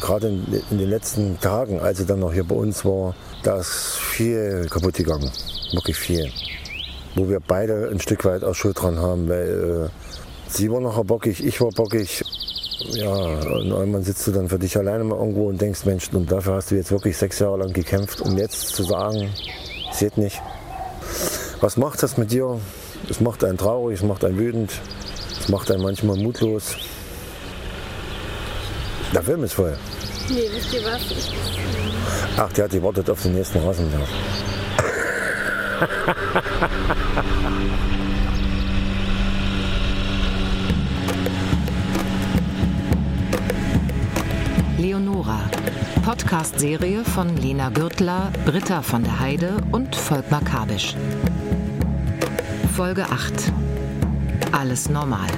[0.00, 3.58] Gerade in, in, den letzten Tagen, als sie dann noch hier bei uns war, da
[3.58, 5.30] ist viel kaputt gegangen.
[5.72, 6.30] Wirklich viel.
[7.14, 11.02] Wo wir beide ein Stück weit auch Schuld dran haben, weil äh, sie war noch
[11.04, 12.22] bockig, ich war bockig.
[12.90, 16.30] Ja, und irgendwann sitzt du dann für dich alleine mal irgendwo und denkst, Mensch, und
[16.30, 19.30] dafür hast du jetzt wirklich sechs Jahre lang gekämpft, um jetzt zu sagen,
[19.92, 20.40] seht nicht.
[21.60, 22.60] Was macht das mit dir?
[23.10, 24.70] Es macht einen traurig, es macht einen wütend,
[25.40, 26.76] es macht einen manchmal mutlos.
[29.14, 29.76] Der Film ist voll.
[30.28, 31.00] Nee, wisst ihr was?
[32.36, 34.08] Ach, der hat die wartet auf den nächsten Rasenberg.
[44.78, 45.40] Leonora.
[46.04, 50.94] Podcast-Serie von Lena Gürtler, Britta von der Heide und Volkmar Kabisch.
[52.76, 53.52] Folge 8.
[54.52, 55.28] Alles normal.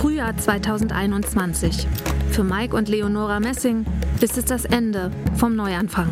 [0.00, 1.86] Frühjahr 2021.
[2.30, 3.84] Für Mike und Leonora Messing
[4.22, 6.08] ist es das Ende vom Neuanfang.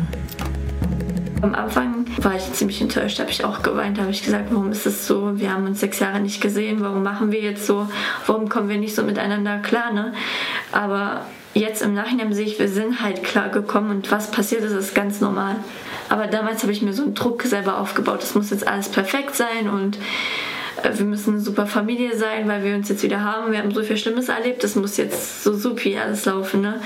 [1.41, 4.85] Am Anfang war ich ziemlich enttäuscht, habe ich auch geweint, habe ich gesagt, warum ist
[4.85, 5.39] es so?
[5.39, 7.89] Wir haben uns sechs Jahre nicht gesehen, warum machen wir jetzt so?
[8.27, 9.91] Warum kommen wir nicht so miteinander klar?
[9.91, 10.13] Ne?
[10.71, 14.73] Aber jetzt im Nachhinein sehe ich, wir sind halt klar gekommen und was passiert ist,
[14.73, 15.55] ist ganz normal.
[16.09, 18.21] Aber damals habe ich mir so einen Druck selber aufgebaut.
[18.21, 19.97] Es muss jetzt alles perfekt sein und
[20.83, 23.51] wir müssen eine super Familie sein, weil wir uns jetzt wieder haben.
[23.51, 24.63] Wir haben so viel Schlimmes erlebt.
[24.63, 26.61] Das muss jetzt so supi alles laufen.
[26.61, 26.81] Ne?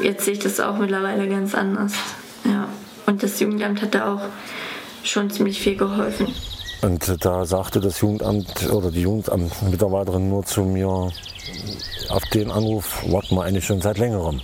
[0.00, 1.94] Jetzt sehe ich das auch mittlerweile ganz anders.
[2.44, 2.68] Ja.
[3.06, 4.22] Und das Jugendamt hat da auch
[5.04, 6.34] schon ziemlich viel geholfen.
[6.82, 11.10] Und da sagte das Jugendamt oder die Jugendamtmitarbeiterin nur zu mir,
[12.08, 14.40] auf den Anruf warten wir eigentlich schon seit längerem.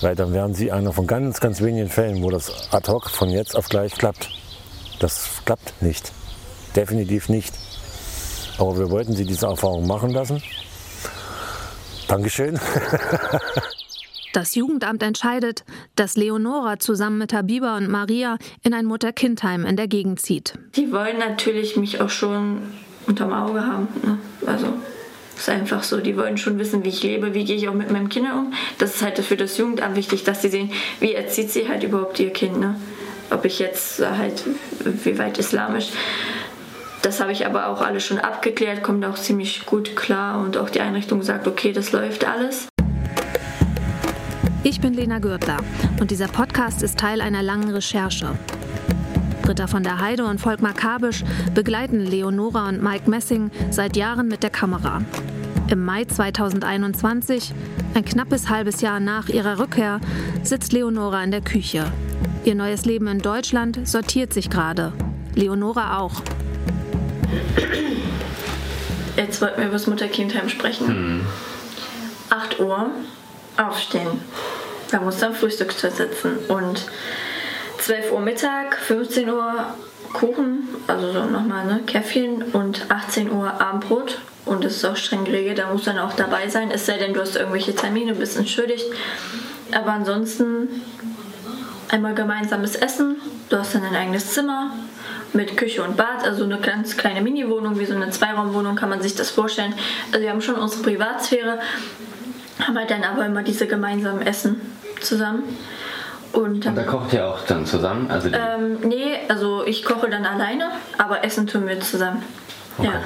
[0.00, 3.28] Weil dann wären Sie einer von ganz, ganz wenigen Fällen, wo das ad hoc von
[3.30, 4.30] jetzt auf gleich klappt.
[5.00, 6.12] Das klappt nicht.
[6.76, 7.54] Definitiv nicht.
[8.58, 10.42] Aber wir wollten Sie diese Erfahrung machen lassen.
[12.08, 12.58] Dankeschön.
[14.32, 15.64] Das Jugendamt entscheidet,
[15.96, 20.54] dass Leonora zusammen mit Habiba und Maria in ein Mutter-Kind-Heim in der Gegend zieht.
[20.76, 22.62] Die wollen natürlich mich auch schon
[23.08, 23.88] unterm Auge haben.
[24.04, 24.18] Ne?
[24.46, 24.66] Also
[25.36, 26.00] ist einfach so.
[26.00, 28.52] Die wollen schon wissen, wie ich lebe, wie gehe ich auch mit meinem Kind um.
[28.78, 30.70] Das ist halt für das Jugendamt wichtig, dass sie sehen,
[31.00, 32.60] wie erzieht sie halt überhaupt ihr Kind.
[32.60, 32.76] Ne?
[33.30, 34.44] Ob ich jetzt halt,
[34.84, 35.88] wie weit islamisch.
[37.02, 40.68] Das habe ich aber auch alles schon abgeklärt, kommt auch ziemlich gut klar und auch
[40.68, 42.68] die Einrichtung sagt, okay, das läuft alles.
[44.62, 45.56] Ich bin Lena Gürtler
[46.00, 48.36] und dieser Podcast ist Teil einer langen Recherche.
[49.40, 51.24] Britta von der Heide und Volkmar Kabisch
[51.54, 55.00] begleiten Leonora und Mike Messing seit Jahren mit der Kamera.
[55.70, 57.54] Im Mai 2021,
[57.94, 60.00] ein knappes halbes Jahr nach ihrer Rückkehr,
[60.42, 61.90] sitzt Leonora in der Küche.
[62.44, 64.92] Ihr neues Leben in Deutschland sortiert sich gerade.
[65.34, 66.22] Leonora auch.
[69.16, 70.88] Jetzt wollten wir über das Mutter-Kind-Heim sprechen.
[70.88, 71.26] Hm.
[72.30, 72.90] 8 Uhr,
[73.56, 74.20] aufstehen.
[74.90, 76.38] Da muss dann Frühstückstisch sitzen.
[76.48, 76.86] Und
[77.78, 79.74] 12 Uhr Mittag, 15 Uhr
[80.12, 84.20] Kuchen, also so nochmal ne, Käffchen und 18 Uhr Abendbrot.
[84.44, 87.12] Und das ist auch streng geregelt, da muss dann auch dabei sein, es sei denn,
[87.12, 88.86] du hast irgendwelche Termine, bist entschuldigt.
[89.70, 90.68] Aber ansonsten
[91.88, 93.16] einmal gemeinsames Essen,
[93.48, 94.72] du hast dann ein eigenes Zimmer
[95.32, 99.00] mit Küche und Bad, also eine ganz kleine Mini-Wohnung, wie so eine Zweiraumwohnung kann man
[99.00, 99.74] sich das vorstellen.
[100.06, 101.58] Also wir haben schon unsere Privatsphäre,
[102.60, 104.60] haben halt dann aber immer diese gemeinsamen Essen
[105.00, 105.44] zusammen.
[106.32, 108.08] Und, und da kocht ihr auch dann zusammen?
[108.10, 112.22] Also ähm, nee, also ich koche dann alleine, aber essen tun wir zusammen.
[112.78, 112.88] Okay.
[112.88, 113.02] Ja.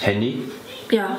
[0.00, 0.50] Handy?
[0.90, 1.18] Ja.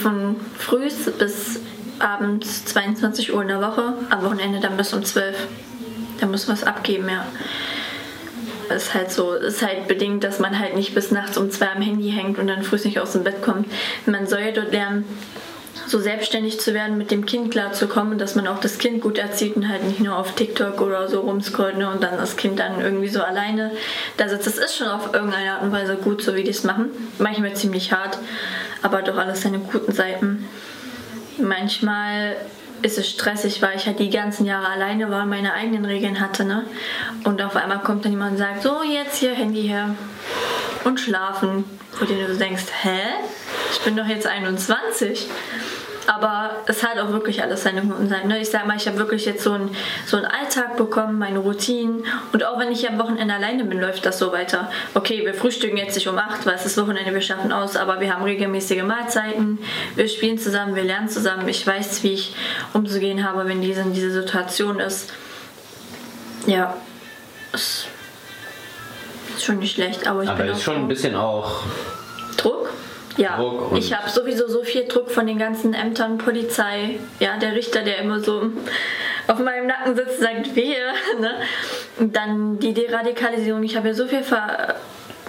[0.00, 0.88] Von früh
[1.18, 1.60] bis
[1.98, 5.36] abends 22 Uhr in der Woche, am Wochenende dann bis um 12.
[6.20, 7.24] Da muss was abgeben, ja.
[8.74, 11.82] Ist halt so, ist halt bedingt, dass man halt nicht bis nachts um zwei am
[11.82, 13.66] Handy hängt und dann früh nicht aus dem Bett kommt.
[14.06, 15.04] Man soll ja dort lernen,
[15.86, 19.56] so selbstständig zu werden, mit dem Kind klarzukommen, dass man auch das Kind gut erzieht
[19.56, 22.80] und halt nicht nur auf TikTok oder so rumscrollt ne, und dann das Kind dann
[22.80, 23.70] irgendwie so alleine
[24.16, 24.46] da sitzt.
[24.46, 26.90] Das ist schon auf irgendeine Art und Weise gut, so wie die es machen.
[27.18, 28.18] Manchmal ziemlich hart,
[28.82, 30.46] aber doch alles seine guten Seiten.
[31.38, 32.36] Manchmal
[32.82, 36.20] ist es stressig, weil ich halt die ganzen Jahre alleine war und meine eigenen Regeln
[36.20, 36.44] hatte.
[36.44, 36.64] Ne?
[37.24, 39.94] Und auf einmal kommt dann jemand und sagt, so jetzt hier Handy her
[40.84, 41.64] und schlafen.
[41.98, 43.00] Wo du denkst, hä?
[43.72, 45.28] Ich bin doch jetzt 21.
[46.08, 48.28] Aber es hat auch wirklich alles seine guten Seiten.
[48.28, 48.40] Ne?
[48.40, 49.76] Ich sag mal, ich habe wirklich jetzt so einen,
[50.06, 52.02] so einen Alltag bekommen, meine Routinen.
[52.32, 54.70] Und auch wenn ich am Wochenende alleine bin, läuft das so weiter.
[54.94, 58.00] Okay, wir frühstücken jetzt nicht um 8, weil es ist Wochenende, wir schaffen aus, aber
[58.00, 59.58] wir haben regelmäßige Mahlzeiten.
[59.96, 61.46] Wir spielen zusammen, wir lernen zusammen.
[61.46, 62.34] Ich weiß, wie ich
[62.72, 65.12] umzugehen habe, wenn diese in dieser Situation ist.
[66.46, 66.74] Ja,
[67.52, 67.86] ist
[69.38, 71.64] schon nicht schlecht, aber ich aber bin ist schon ein bisschen auch
[72.38, 72.70] Druck.
[73.18, 73.76] Ja, Druck.
[73.76, 77.98] ich habe sowieso so viel Druck von den ganzen Ämtern, Polizei, ja, der Richter, der
[77.98, 78.50] immer so
[79.26, 80.92] auf meinem Nacken sitzt, sagt wehe.
[81.20, 81.32] Ne?
[81.98, 83.62] Und dann die Deradikalisierung.
[83.64, 84.76] Ich habe ja so viel ver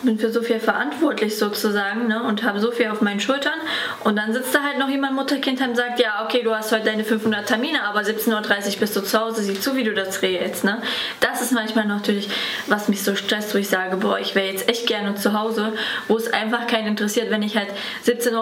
[0.04, 2.24] bin für so viel verantwortlich sozusagen ne?
[2.24, 3.60] und habe so viel auf meinen Schultern.
[4.04, 6.86] Und dann sitzt da halt noch jemand Mutterkind und sagt, ja, okay, du hast heute
[6.86, 10.22] deine 500 Termine, aber 17.30 Uhr bist du zu Hause, sieh zu, wie du das
[10.22, 10.64] regelst.
[10.64, 10.82] Ne?
[11.20, 12.30] Das ist manchmal natürlich,
[12.68, 15.74] was mich so stresst, wo ich sage, boah, ich wäre jetzt echt gerne zu Hause,
[16.08, 17.70] wo es einfach keinen interessiert, wenn ich halt
[18.06, 18.36] 17.40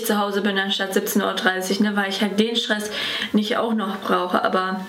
[0.00, 1.96] Uhr zu Hause bin, anstatt 17.30 Uhr, ne?
[1.96, 2.90] weil ich halt den Stress
[3.32, 4.44] nicht auch noch brauche.
[4.44, 4.86] Aber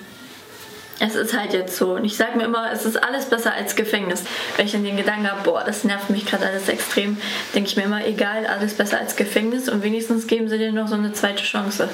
[1.00, 1.94] es ist halt jetzt so.
[1.94, 4.24] Und ich sage mir immer, es ist alles besser als Gefängnis.
[4.56, 7.16] Wenn ich dann den Gedanken habe, boah, das nervt mich gerade alles extrem,
[7.54, 10.88] denke ich mir immer, egal, alles besser als Gefängnis und wenigstens geben sie dir noch
[10.88, 11.88] so eine zweite Chance.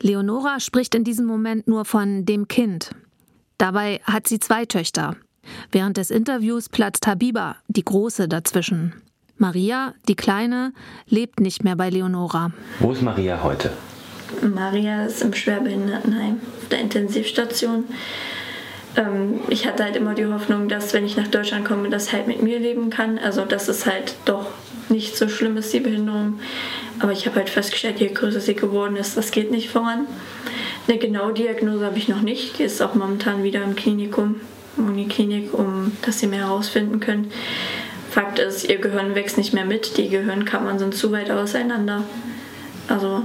[0.00, 2.90] Leonora spricht in diesem Moment nur von dem Kind.
[3.58, 5.16] Dabei hat sie zwei Töchter.
[5.72, 8.94] Während des Interviews platzt Habiba, die Große, dazwischen.
[9.36, 10.72] Maria, die Kleine,
[11.06, 12.52] lebt nicht mehr bei Leonora.
[12.80, 13.72] Wo ist Maria heute?
[14.42, 17.84] Maria ist im Schwerbehindertenheim auf der Intensivstation.
[18.96, 22.26] Ähm, ich hatte halt immer die Hoffnung, dass wenn ich nach Deutschland komme, das halt
[22.26, 23.18] mit mir leben kann.
[23.18, 24.46] Also dass es halt doch
[24.88, 26.40] nicht so schlimm ist, die Behinderung.
[26.98, 30.06] Aber ich habe halt festgestellt, je größer sie geworden ist, das geht nicht voran.
[30.88, 32.58] Eine genaue Diagnose habe ich noch nicht.
[32.58, 34.40] Die ist auch momentan wieder im Klinikum,
[34.76, 37.30] Uniklinik, um dass sie mehr herausfinden können.
[38.10, 39.98] Fakt ist, ihr Gehirn wächst nicht mehr mit.
[39.98, 42.04] Die Gehirnkammern sind zu weit auseinander.
[42.88, 43.22] Also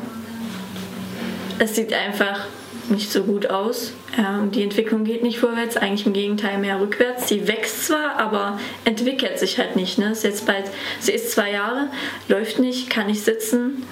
[1.59, 2.47] es sieht einfach
[2.89, 3.93] nicht so gut aus.
[4.41, 7.29] Und die Entwicklung geht nicht vorwärts, eigentlich im Gegenteil mehr rückwärts.
[7.29, 9.97] Sie wächst zwar, aber entwickelt sich halt nicht.
[9.97, 10.11] Ne?
[10.11, 10.65] Ist jetzt bald,
[10.99, 11.87] sie ist zwei Jahre,
[12.27, 13.83] läuft nicht, kann nicht sitzen,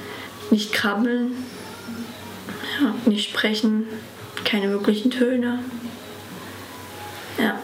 [0.51, 1.35] nicht krabbeln,
[2.81, 3.87] ja, nicht sprechen,
[4.43, 5.59] keine wirklichen Töne.
[7.39, 7.59] Ja,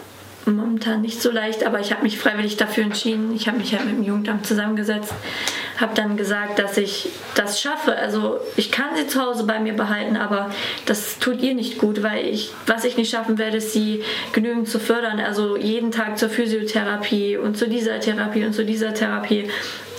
[0.56, 3.34] momentan nicht so leicht, aber ich habe mich freiwillig dafür entschieden.
[3.34, 5.14] Ich habe mich halt mit dem Jugendamt zusammengesetzt
[5.80, 7.96] habe dann gesagt, dass ich das schaffe.
[7.96, 10.50] Also ich kann sie zu Hause bei mir behalten, aber
[10.86, 14.02] das tut ihr nicht gut, weil ich, was ich nicht schaffen werde, ist sie
[14.32, 15.20] genügend zu fördern.
[15.20, 19.48] Also jeden Tag zur Physiotherapie und zu dieser Therapie und zu dieser Therapie.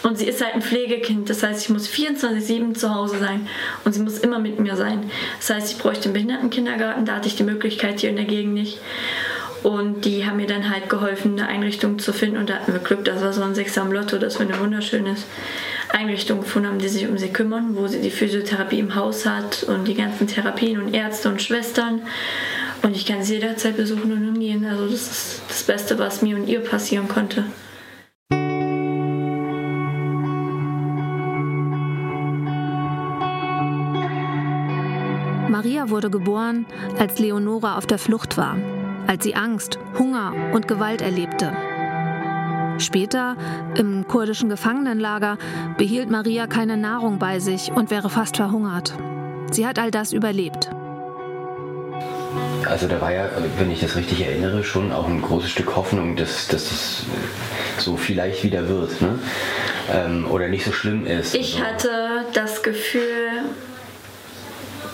[0.04, 3.50] Und sie ist halt ein Pflegekind, das heißt, ich muss 24-7 zu Hause sein
[3.84, 5.12] und sie muss immer mit mir sein.
[5.40, 8.54] Das heißt, ich bräuchte einen Behindertenkindergarten, da hatte ich die Möglichkeit hier in der Gegend
[8.54, 8.80] nicht.
[9.64, 12.38] Und die haben mir dann halt geholfen, eine Einrichtung zu finden.
[12.38, 14.60] Und da hatten wir Glück, das war so ein Sechser am Lotto, dass wir eine
[14.60, 15.16] wunderschöne
[15.90, 19.64] Einrichtung gefunden haben, die sich um sie kümmern, wo sie die Physiotherapie im Haus hat
[19.64, 22.02] und die ganzen Therapien und Ärzte und Schwestern.
[22.84, 24.66] Und ich kann sie jederzeit besuchen und umgehen.
[24.66, 27.44] Also das ist das Beste, was mir und ihr passieren konnte.
[35.50, 36.66] Maria wurde geboren,
[36.98, 38.56] als Leonora auf der Flucht war
[39.07, 41.54] als sie Angst, Hunger und Gewalt erlebte.
[42.80, 43.36] Später,
[43.75, 45.38] im kurdischen Gefangenenlager,
[45.78, 48.94] behielt Maria keine Nahrung bei sich und wäre fast verhungert.
[49.51, 50.69] Sie hat all das überlebt.
[52.66, 56.16] Also da war ja, wenn ich das richtig erinnere, schon auch ein großes Stück Hoffnung,
[56.16, 57.06] dass, dass es
[57.78, 59.02] so vielleicht wieder wird.
[59.02, 59.18] Ne?
[59.92, 61.36] Ähm, oder nicht so schlimm ist.
[61.36, 61.60] Ich so.
[61.62, 63.44] hatte das Gefühl,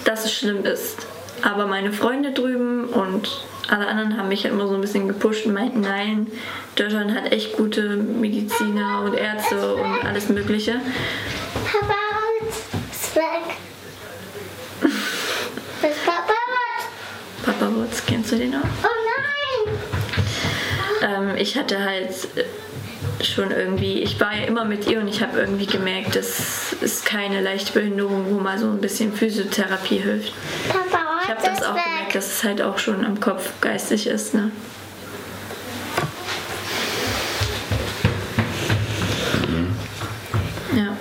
[0.05, 1.05] dass es schlimm ist.
[1.41, 5.45] Aber meine Freunde drüben und alle anderen haben mich halt immer so ein bisschen gepusht
[5.45, 6.27] und meinten, nein,
[6.75, 10.79] Deutschland hat echt gute Mediziner und Ärzte und alles Mögliche.
[11.71, 11.95] Papa
[12.91, 13.57] ist weg.
[15.81, 17.45] Das ist Papa Wutz.
[17.45, 18.59] Papa Wutz, kennst du den auch?
[18.83, 21.29] Oh nein!
[21.29, 22.09] Ähm, ich hatte halt
[23.21, 27.05] schon irgendwie, ich war ja immer mit ihr und ich habe irgendwie gemerkt, das ist
[27.05, 30.33] keine leichte Behinderung, wo mal so ein bisschen Physiotherapie hilft.
[30.69, 31.83] Papa, ich habe das auch weg.
[31.83, 34.33] gemerkt, dass es halt auch schon am Kopf geistig ist.
[34.35, 34.51] Ne?
[39.47, 39.75] Mhm.
[40.77, 40.97] Ja.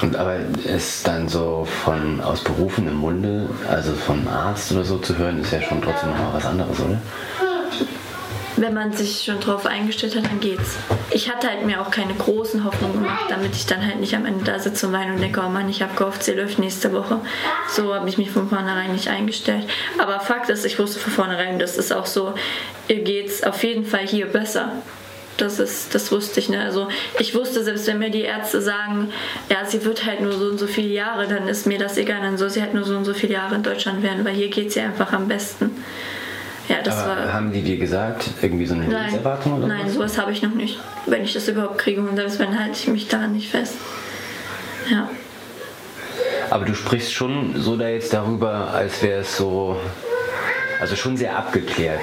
[0.00, 5.18] Und aber ist dann so von aus berufenem Munde, also vom Arzt oder so zu
[5.18, 6.98] hören, ist ja schon trotzdem noch mal was anderes, oder?
[8.60, 10.76] Wenn man sich schon drauf eingestellt hat, dann geht's.
[11.10, 14.26] Ich hatte halt mir auch keine großen Hoffnungen gemacht, damit ich dann halt nicht am
[14.26, 16.92] Ende da sitze und weine und denke, oh Mann, ich habe gehofft, sie läuft nächste
[16.92, 17.20] Woche.
[17.68, 19.66] So habe ich mich von vornherein nicht eingestellt.
[19.98, 22.34] Aber Fakt ist, ich wusste von vornherein, das ist auch so,
[22.88, 24.72] ihr geht's auf jeden Fall hier besser.
[25.36, 26.48] Das, ist, das wusste ich.
[26.48, 26.60] Ne?
[26.60, 26.88] Also
[27.20, 29.12] ich wusste, selbst wenn mir die Ärzte sagen,
[29.48, 32.22] ja, sie wird halt nur so und so viele Jahre, dann ist mir das egal.
[32.22, 34.48] Dann soll sie halt nur so und so viele Jahre in Deutschland werden, weil hier
[34.48, 35.84] geht sie einfach am besten.
[36.68, 37.32] Ja, das Aber war.
[37.32, 40.54] Haben die dir gesagt, irgendwie so eine Nein, Lebenserwartung oder Nein, sowas habe ich noch
[40.54, 40.78] nicht.
[41.06, 43.74] Wenn ich das überhaupt kriege und selbst wenn, halte ich mich daran nicht fest.
[44.90, 45.08] Ja.
[46.50, 49.78] Aber du sprichst schon so da jetzt darüber, als wäre es so,
[50.80, 52.00] also schon sehr abgeklärt.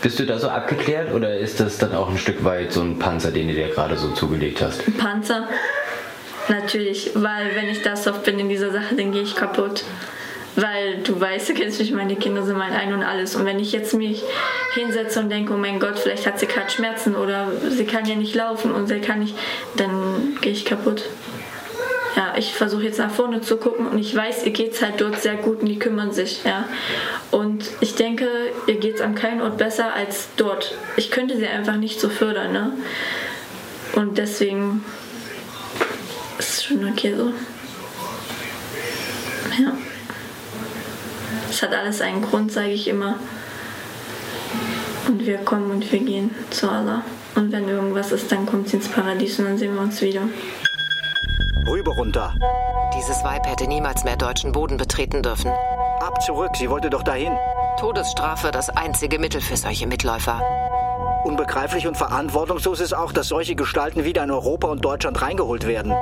[0.00, 2.98] Bist du da so abgeklärt oder ist das dann auch ein Stück weit so ein
[2.98, 4.86] Panzer, den du dir gerade so zugelegt hast?
[4.86, 5.48] Ein Panzer,
[6.48, 9.84] natürlich, weil wenn ich da soft bin in dieser Sache, dann gehe ich kaputt.
[10.56, 13.36] Weil du weißt, du kennst mich, meine Kinder sind mein Ein und Alles.
[13.36, 14.22] Und wenn ich jetzt mich
[14.74, 18.16] hinsetze und denke, oh mein Gott, vielleicht hat sie gerade Schmerzen oder sie kann ja
[18.16, 19.36] nicht laufen und sie kann nicht,
[19.76, 21.04] dann gehe ich kaputt
[22.16, 25.00] ja, ich versuche jetzt nach vorne zu gucken und ich weiß, ihr geht es halt
[25.00, 26.68] dort sehr gut und die kümmern sich, ja.
[27.30, 28.26] Und ich denke,
[28.66, 30.76] ihr geht es an keinem Ort besser als dort.
[30.96, 32.72] Ich könnte sie einfach nicht so fördern, ne?
[33.94, 34.84] Und deswegen
[36.38, 37.32] ist es schon okay so.
[39.62, 39.72] Ja.
[41.60, 43.16] Es hat alles einen Grund, sage ich immer.
[45.06, 47.02] Und wir kommen und wir gehen zu Allah.
[47.34, 50.22] Und wenn irgendwas ist, dann kommt sie ins Paradies und dann sehen wir uns wieder.
[51.68, 52.34] Rüber runter.
[52.96, 55.50] Dieses Weib hätte niemals mehr deutschen Boden betreten dürfen.
[56.00, 57.36] Ab zurück, sie wollte doch dahin.
[57.78, 60.40] Todesstrafe das einzige Mittel für solche Mitläufer.
[61.24, 65.92] Unbegreiflich und verantwortungslos ist auch, dass solche Gestalten wieder in Europa und Deutschland reingeholt werden.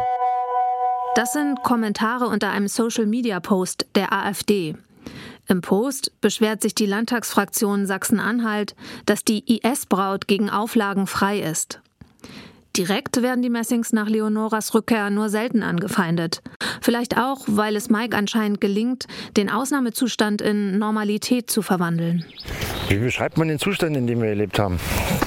[1.16, 4.76] Das sind Kommentare unter einem Social-Media-Post der AfD.
[5.48, 8.76] Im Post beschwert sich die Landtagsfraktion Sachsen-Anhalt,
[9.06, 11.80] dass die IS-Braut gegen Auflagen frei ist.
[12.78, 16.42] Direkt werden die Messings nach Leonoras Rückkehr nur selten angefeindet.
[16.80, 19.06] Vielleicht auch, weil es Mike anscheinend gelingt,
[19.36, 22.24] den Ausnahmezustand in Normalität zu verwandeln.
[22.88, 24.78] Wie beschreibt man den Zustand, in dem wir gelebt haben?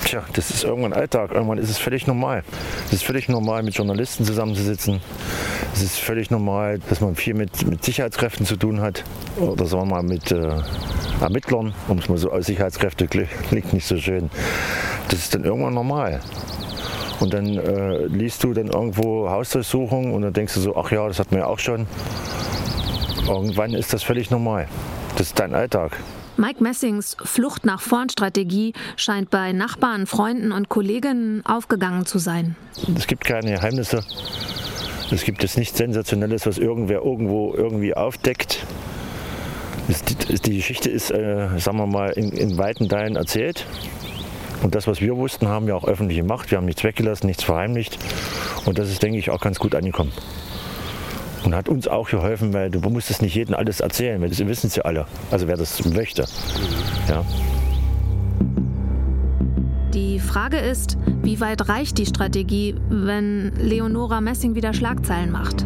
[0.05, 1.31] Tja, das ist irgendwann Alltag.
[1.33, 2.45] Irgendwann ist es völlig normal.
[2.85, 5.01] Es ist völlig normal, mit Journalisten zusammenzusitzen.
[5.73, 9.03] Es ist völlig normal, dass man viel mit, mit Sicherheitskräften zu tun hat.
[9.35, 10.53] Oder sagen wir mal mit äh,
[11.19, 13.07] Ermittlern, um es mal so aus Sicherheitskräfte
[13.49, 14.29] klingt nicht so schön.
[15.09, 16.21] Das ist dann irgendwann normal.
[17.21, 21.07] Und dann äh, liest du dann irgendwo Hausdurchsuchungen und dann denkst du so, ach ja,
[21.07, 21.87] das hatten wir auch schon.
[23.27, 24.67] Irgendwann ist das völlig normal.
[25.17, 25.97] Das ist dein Alltag.
[26.37, 32.55] Mike Messings Flucht nach vorn-Strategie scheint bei Nachbarn, Freunden und Kolleginnen aufgegangen zu sein.
[32.97, 34.03] Es gibt keine Geheimnisse.
[35.11, 38.65] Es gibt jetzt nichts Sensationelles, was irgendwer irgendwo irgendwie aufdeckt.
[40.45, 43.67] Die Geschichte ist, äh, sagen wir mal, in, in weiten Teilen erzählt.
[44.61, 46.51] Und das, was wir wussten, haben wir auch öffentlich gemacht.
[46.51, 47.97] Wir haben nichts weggelassen, nichts verheimlicht.
[48.65, 50.11] Und das ist, denke ich, auch ganz gut angekommen.
[51.43, 54.69] Und hat uns auch geholfen, weil du musstest nicht jedem alles erzählen, weil das wissen
[54.69, 55.07] sie alle.
[55.31, 56.25] Also wer das möchte.
[57.09, 57.25] Ja.
[59.93, 65.65] Die Frage ist, wie weit reicht die Strategie, wenn Leonora Messing wieder Schlagzeilen macht?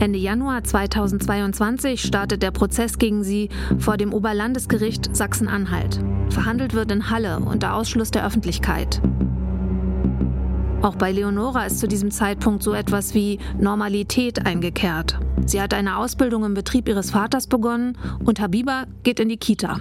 [0.00, 5.98] Ende Januar 2022 startet der Prozess gegen sie vor dem Oberlandesgericht Sachsen-Anhalt.
[6.28, 9.02] Verhandelt wird in Halle unter Ausschluss der Öffentlichkeit.
[10.82, 15.18] Auch bei Leonora ist zu diesem Zeitpunkt so etwas wie Normalität eingekehrt.
[15.46, 19.80] Sie hat eine Ausbildung im Betrieb ihres Vaters begonnen und Habiba geht in die Kita.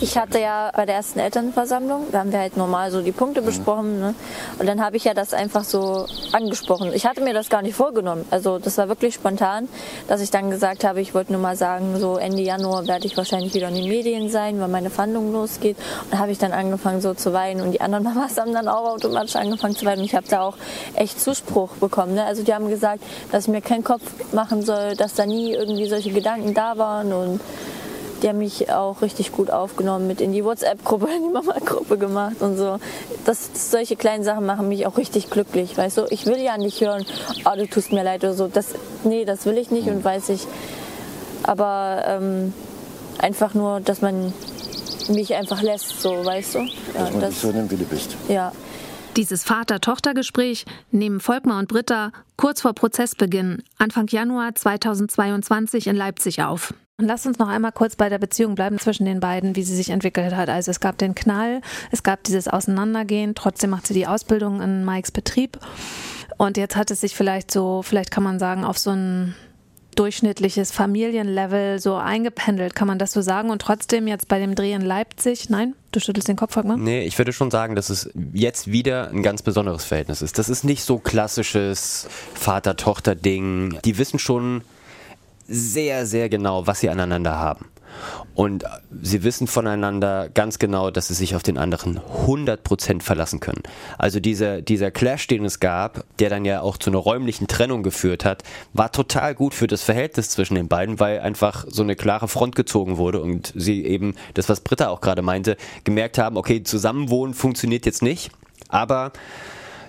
[0.00, 3.42] Ich hatte ja bei der ersten Elternversammlung, da haben wir halt normal so die Punkte
[3.42, 3.98] besprochen.
[3.98, 4.14] Ne?
[4.58, 6.92] Und dann habe ich ja das einfach so angesprochen.
[6.94, 8.24] Ich hatte mir das gar nicht vorgenommen.
[8.30, 9.68] Also das war wirklich spontan,
[10.06, 13.16] dass ich dann gesagt habe, ich wollte nur mal sagen, so Ende Januar werde ich
[13.16, 15.76] wahrscheinlich wieder in den Medien sein, weil meine Verhandlung losgeht.
[16.10, 18.88] Und habe ich dann angefangen so zu weinen und die anderen Mamas haben dann auch
[18.90, 20.00] automatisch angefangen zu weinen.
[20.00, 20.56] Und ich habe da auch
[20.94, 22.14] echt Zuspruch bekommen.
[22.14, 22.24] Ne?
[22.24, 25.88] Also die haben gesagt, dass ich mir keinen Kopf machen soll, dass da nie irgendwie
[25.88, 27.40] solche Gedanken da waren und
[28.22, 32.36] die haben mich auch richtig gut aufgenommen, mit in die WhatsApp-Gruppe, in die Mama-Gruppe gemacht
[32.40, 32.78] und so.
[33.24, 36.06] Das, solche kleinen Sachen machen mich auch richtig glücklich, weißt du.
[36.10, 37.06] Ich will ja nicht hören,
[37.44, 38.48] oh, du tust mir leid oder so.
[38.48, 38.74] Das,
[39.04, 40.46] nee, das will ich nicht und weiß ich.
[41.44, 42.52] Aber ähm,
[43.18, 44.32] einfach nur, dass man
[45.08, 46.58] mich einfach lässt, so, weißt du.
[46.58, 48.16] Ja, dass man das, dich so nimmt, wie du bist.
[48.28, 48.52] Ja.
[49.18, 56.72] Dieses Vater-Tochter-Gespräch nehmen Volkmar und Britta kurz vor Prozessbeginn, Anfang Januar 2022 in Leipzig auf.
[56.98, 59.90] Lass uns noch einmal kurz bei der Beziehung bleiben zwischen den beiden, wie sie sich
[59.90, 60.48] entwickelt hat.
[60.48, 64.84] Also es gab den Knall, es gab dieses Auseinandergehen, trotzdem macht sie die Ausbildung in
[64.84, 65.58] Mikes Betrieb.
[66.36, 69.34] Und jetzt hat es sich vielleicht so, vielleicht kann man sagen, auf so ein
[69.98, 73.50] durchschnittliches Familienlevel so eingependelt, kann man das so sagen?
[73.50, 75.74] Und trotzdem jetzt bei dem Dreh in Leipzig, nein?
[75.90, 76.76] Du schüttelst den Kopf, Volkmar?
[76.76, 80.38] Nee, ich würde schon sagen, dass es jetzt wieder ein ganz besonderes Verhältnis ist.
[80.38, 83.80] Das ist nicht so klassisches Vater-Tochter-Ding.
[83.84, 84.62] Die wissen schon
[85.48, 87.66] sehr, sehr genau, was sie aneinander haben.
[88.34, 88.64] Und
[89.02, 93.62] sie wissen voneinander ganz genau, dass sie sich auf den anderen 100% verlassen können.
[93.98, 97.82] Also dieser, dieser Clash, den es gab, der dann ja auch zu einer räumlichen Trennung
[97.82, 101.96] geführt hat, war total gut für das Verhältnis zwischen den beiden, weil einfach so eine
[101.96, 106.36] klare Front gezogen wurde und sie eben, das was Britta auch gerade meinte, gemerkt haben,
[106.36, 108.30] okay, Zusammenwohnen funktioniert jetzt nicht,
[108.68, 109.12] aber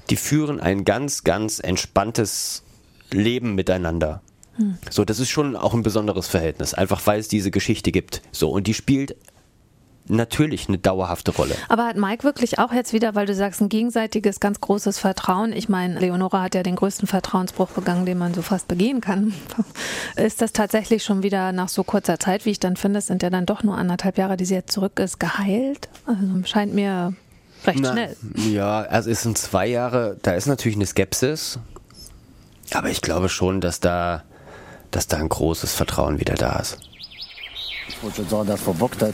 [0.09, 2.63] die führen ein ganz, ganz entspanntes
[3.11, 4.21] Leben miteinander.
[4.89, 8.21] So, das ist schon auch ein besonderes Verhältnis, einfach weil es diese Geschichte gibt.
[8.31, 9.15] So, und die spielt
[10.09, 11.55] natürlich eine dauerhafte Rolle.
[11.67, 15.53] Aber hat Mike wirklich auch jetzt wieder, weil du sagst, ein gegenseitiges, ganz großes Vertrauen?
[15.53, 19.33] Ich meine, Leonora hat ja den größten Vertrauensbruch begangen, den man so fast begehen kann.
[20.15, 23.23] Ist das tatsächlich schon wieder nach so kurzer Zeit, wie ich dann finde, es sind
[23.23, 25.89] ja dann doch nur anderthalb Jahre, die sie jetzt zurück ist, geheilt?
[26.05, 27.13] Also scheint mir
[27.65, 28.15] recht Na, schnell.
[28.51, 31.59] Ja, also es sind zwei Jahre, da ist natürlich eine Skepsis,
[32.73, 34.23] aber ich glaube schon, dass da,
[34.91, 36.77] dass da ein großes Vertrauen wieder da ist.
[37.87, 39.13] Ich wollte schon sagen, dass verbockt hat.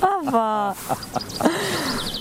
[0.00, 0.74] Aber,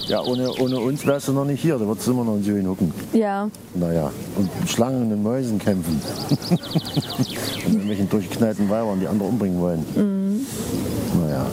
[0.07, 1.77] Ja, ohne, ohne uns wärst du noch nicht hier.
[1.77, 2.93] Da würdest du immer noch in Syrien hucken.
[3.13, 3.49] ja.
[3.75, 6.01] Naja, und mit Schlangen und Mäusen kämpfen.
[6.49, 10.45] und irgendwelchen durchgeknallten Weibern, die andere umbringen wollen.
[11.23, 11.45] Naja,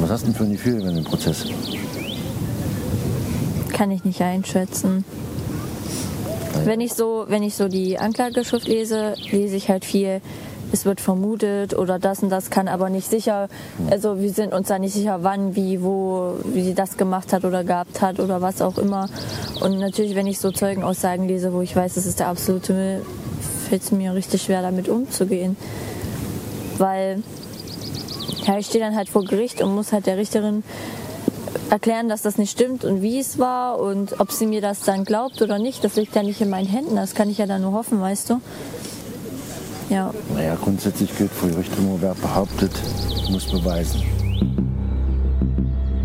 [0.00, 1.44] was hast du denn für ein Gefühl wenn im Prozess?
[3.72, 5.04] Kann ich nicht einschätzen.
[6.64, 10.20] Wenn ich so, wenn ich so die Anklageschrift lese, lese ich halt viel,
[10.72, 13.48] es wird vermutet oder das und das kann aber nicht sicher,
[13.90, 17.44] also wir sind uns da nicht sicher, wann, wie, wo, wie sie das gemacht hat
[17.44, 19.08] oder gehabt hat oder was auch immer.
[19.60, 23.02] Und natürlich, wenn ich so Zeugenaussagen lese, wo ich weiß, das ist der absolute Müll,
[23.68, 25.56] fällt es mir richtig schwer, damit umzugehen.
[26.78, 27.22] Weil
[28.46, 30.62] ja, ich stehe dann halt vor Gericht und muss halt der Richterin
[31.70, 35.04] erklären, dass das nicht stimmt und wie es war und ob sie mir das dann
[35.04, 36.96] glaubt oder nicht, das liegt ja nicht in meinen Händen.
[36.96, 38.40] Das kann ich ja dann nur hoffen, weißt du.
[39.90, 42.72] Ja, Naja, grundsätzlich gilt vor Gericht immer, wer behauptet,
[43.30, 44.02] muss beweisen.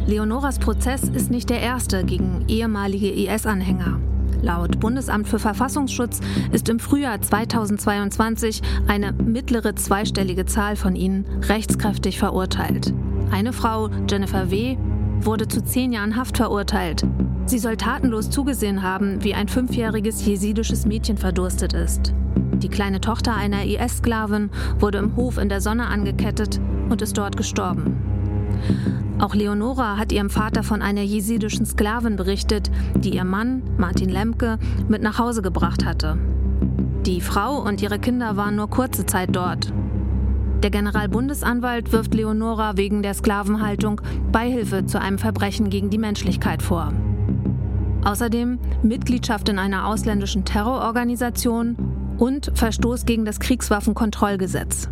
[0.05, 3.99] Leonoras Prozess ist nicht der erste gegen ehemalige IS-Anhänger.
[4.41, 6.19] Laut Bundesamt für Verfassungsschutz
[6.51, 12.93] ist im Frühjahr 2022 eine mittlere zweistellige Zahl von ihnen rechtskräftig verurteilt.
[13.31, 14.77] Eine Frau, Jennifer W.,
[15.25, 17.03] wurde zu zehn Jahren Haft verurteilt.
[17.45, 22.13] Sie soll tatenlos zugesehen haben, wie ein fünfjähriges jesidisches Mädchen verdurstet ist.
[22.55, 24.49] Die kleine Tochter einer IS-Sklavin
[24.79, 27.97] wurde im Hof in der Sonne angekettet und ist dort gestorben.
[29.19, 34.57] Auch Leonora hat ihrem Vater von einer jesidischen Sklavin berichtet, die ihr Mann, Martin Lemke,
[34.87, 36.17] mit nach Hause gebracht hatte.
[37.05, 39.73] Die Frau und ihre Kinder waren nur kurze Zeit dort.
[40.63, 43.99] Der Generalbundesanwalt wirft Leonora wegen der Sklavenhaltung
[44.31, 46.93] Beihilfe zu einem Verbrechen gegen die Menschlichkeit vor.
[48.05, 51.75] Außerdem Mitgliedschaft in einer ausländischen Terrororganisation
[52.17, 54.87] und Verstoß gegen das Kriegswaffenkontrollgesetz.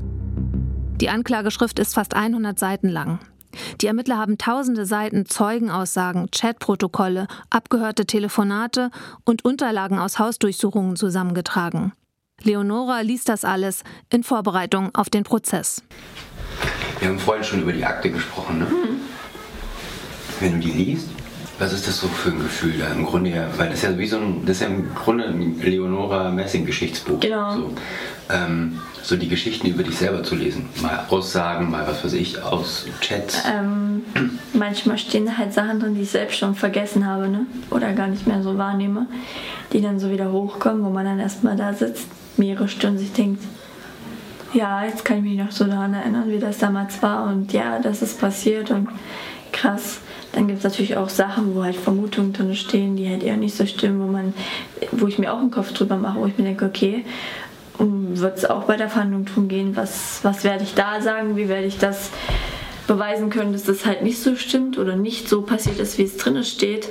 [1.00, 3.20] Die Anklageschrift ist fast 100 Seiten lang.
[3.80, 8.92] Die Ermittler haben tausende Seiten Zeugenaussagen, Chatprotokolle, abgehörte Telefonate
[9.24, 11.94] und Unterlagen aus Hausdurchsuchungen zusammengetragen.
[12.46, 15.82] Leonora liest das alles in Vorbereitung auf den Prozess.
[17.00, 18.68] Wir haben vorhin schon über die Akte gesprochen, ne?
[20.40, 21.10] Wenn du die liest,
[21.62, 23.98] was ist das so für ein Gefühl da im Grunde ja, weil das ist ja
[23.98, 27.20] wie so ein, das ist ja im Grunde ein Leonora Messing Geschichtsbuch.
[27.20, 27.56] Genau.
[27.56, 27.74] So,
[28.30, 32.42] ähm, so die Geschichten über dich selber zu lesen, mal Aussagen, mal was weiß ich,
[32.42, 33.44] aus Chats.
[33.48, 34.04] Ähm,
[34.54, 37.46] manchmal stehen da halt Sachen drin, die ich selbst schon vergessen habe, ne?
[37.70, 39.08] Oder gar nicht mehr so wahrnehme,
[39.74, 42.08] die dann so wieder hochkommen, wo man dann erstmal da sitzt,
[42.42, 43.44] mehrere Stunden sich denkt,
[44.54, 47.80] ja, jetzt kann ich mich noch so daran erinnern, wie das damals war und ja,
[47.80, 48.90] das ist passiert und
[49.52, 50.00] krass.
[50.34, 53.56] Dann gibt es natürlich auch Sachen, wo halt Vermutungen drin stehen, die halt eher nicht
[53.56, 54.34] so stimmen, wo man,
[54.92, 57.06] wo ich mir auch einen Kopf drüber mache, wo ich mir denke, okay,
[57.78, 61.48] wird es auch bei der Verhandlung drum gehen, was, was werde ich da sagen, wie
[61.48, 62.10] werde ich das
[62.88, 66.18] beweisen können, dass das halt nicht so stimmt oder nicht so passiert ist, wie es
[66.18, 66.90] drin steht.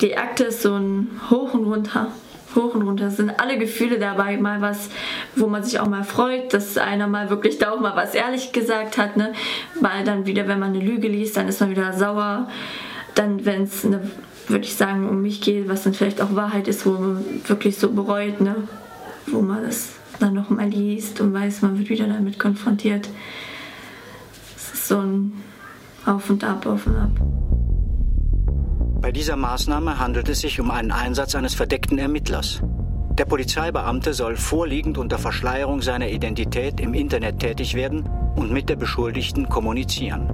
[0.00, 2.08] Die Akte ist so ein Hoch und runter.
[2.54, 3.06] Hoch und runter.
[3.06, 4.36] Es sind alle Gefühle dabei.
[4.36, 4.88] Mal was,
[5.36, 8.52] wo man sich auch mal freut, dass einer mal wirklich da auch mal was ehrlich
[8.52, 9.16] gesagt hat.
[9.16, 9.32] Ne?
[9.80, 12.48] Mal dann wieder, wenn man eine Lüge liest, dann ist man wieder sauer.
[13.14, 16.86] Dann, wenn es, würde ich sagen, um mich geht, was dann vielleicht auch Wahrheit ist,
[16.86, 18.56] wo man wirklich so bereut, ne?
[19.26, 23.08] wo man das dann noch mal liest und weiß, man wird wieder damit konfrontiert.
[24.56, 25.32] Es ist so ein
[26.06, 27.37] Auf und Ab, Auf und Ab.
[29.08, 32.60] Bei dieser Maßnahme handelt es sich um einen Einsatz eines verdeckten Ermittlers.
[33.16, 38.76] Der Polizeibeamte soll vorliegend unter Verschleierung seiner Identität im Internet tätig werden und mit der
[38.76, 40.30] Beschuldigten kommunizieren.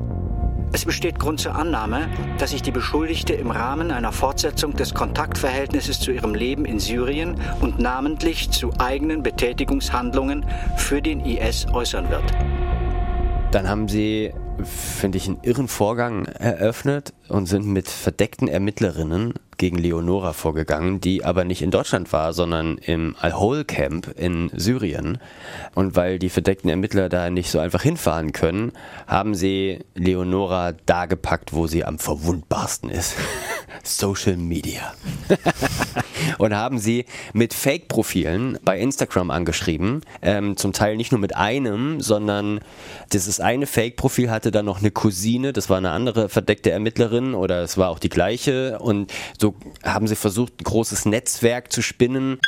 [0.72, 2.08] Es besteht Grund zur Annahme,
[2.38, 7.36] dass sich die Beschuldigte im Rahmen einer Fortsetzung des Kontaktverhältnisses zu ihrem Leben in Syrien
[7.60, 10.46] und namentlich zu eigenen Betätigungshandlungen
[10.78, 12.24] für den IS äußern wird.
[13.52, 19.78] Dann haben sie, finde ich, einen irren Vorgang eröffnet und sind mit verdeckten Ermittlerinnen gegen
[19.78, 25.18] Leonora vorgegangen, die aber nicht in Deutschland war, sondern im Al-Hol-Camp in Syrien.
[25.74, 28.72] Und weil die verdeckten Ermittler da nicht so einfach hinfahren können,
[29.06, 33.14] haben sie Leonora da gepackt, wo sie am verwundbarsten ist.
[33.82, 34.94] Social Media.
[36.38, 40.02] und haben sie mit Fake-Profilen bei Instagram angeschrieben.
[40.22, 42.60] Ähm, zum Teil nicht nur mit einem, sondern
[43.12, 47.62] dieses eine Fake-Profil hatte dann noch eine Cousine, das war eine andere verdeckte Ermittlerin oder
[47.62, 48.78] es war auch die gleiche.
[48.78, 49.43] Und so
[49.82, 52.38] haben sie versucht, ein großes Netzwerk zu spinnen.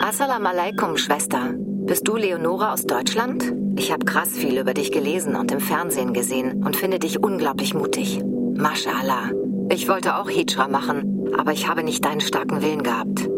[0.00, 1.54] Assalamu alaikum, Schwester.
[1.54, 3.52] Bist du Leonora aus Deutschland?
[3.76, 7.74] Ich habe krass viel über dich gelesen und im Fernsehen gesehen und finde dich unglaublich
[7.74, 8.20] mutig.
[8.54, 9.30] Mashallah.
[9.70, 13.28] Ich wollte auch Hijra machen, aber ich habe nicht deinen starken Willen gehabt.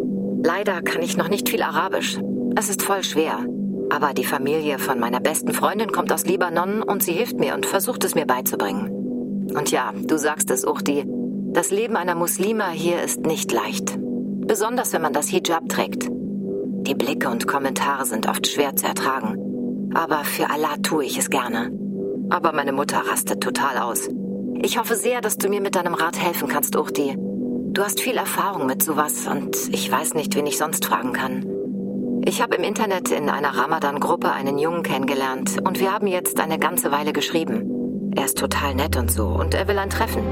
[0.43, 2.19] Leider kann ich noch nicht viel Arabisch.
[2.57, 3.39] Es ist voll schwer.
[3.91, 7.67] Aber die Familie von meiner besten Freundin kommt aus Libanon und sie hilft mir und
[7.67, 9.49] versucht es mir beizubringen.
[9.55, 11.05] Und ja, du sagst es, Uchti,
[11.53, 13.99] das Leben einer Muslima hier ist nicht leicht.
[13.99, 16.09] Besonders wenn man das Hijab trägt.
[16.09, 19.91] Die Blicke und Kommentare sind oft schwer zu ertragen.
[19.93, 21.73] Aber für Allah tue ich es gerne.
[22.31, 24.09] Aber meine Mutter rastet total aus.
[24.63, 27.17] Ich hoffe sehr, dass du mir mit deinem Rat helfen kannst, Uchti.
[27.19, 31.47] Du hast viel Erfahrung mit sowas und ich weiß nicht, wen ich sonst fragen kann.
[32.27, 36.61] Ich habe im Internet in einer Ramadan-Gruppe einen Jungen kennengelernt und wir haben jetzt eine
[36.61, 38.13] ganze Weile geschrieben.
[38.15, 40.23] Er ist total nett und so und er will ein Treffen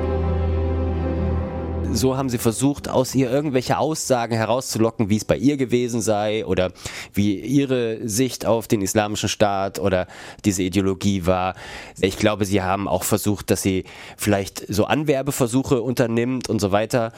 [1.92, 6.44] so haben sie versucht, aus ihr irgendwelche Aussagen herauszulocken, wie es bei ihr gewesen sei
[6.44, 6.72] oder
[7.12, 10.06] wie ihre Sicht auf den islamischen Staat oder
[10.44, 11.54] diese Ideologie war.
[12.00, 13.84] Ich glaube, sie haben auch versucht, dass sie
[14.16, 17.12] vielleicht so Anwerbeversuche unternimmt und so weiter.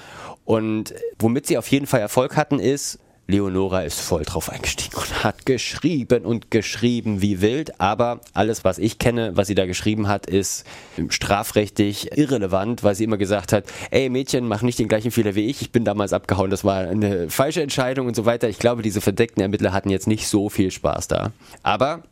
[0.45, 2.99] Und womit sie auf jeden Fall Erfolg hatten, ist,
[3.31, 8.79] Leonora ist voll drauf eingestiegen und hat geschrieben und geschrieben wie wild, aber alles, was
[8.79, 10.67] ich kenne, was sie da geschrieben hat, ist
[11.09, 15.47] strafrechtlich irrelevant, weil sie immer gesagt hat, ey Mädchen, mach nicht den gleichen Fehler wie
[15.47, 18.49] ich, ich bin damals abgehauen, das war eine falsche Entscheidung und so weiter.
[18.49, 21.33] Ich glaube, diese verdeckten Ermittler hatten jetzt nicht so viel Spaß da.
[21.63, 22.03] Aber